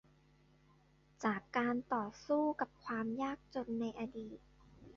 [1.23, 4.39] จากการต่อสู้กับความยากจนในอดีต